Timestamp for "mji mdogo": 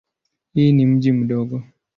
0.85-1.63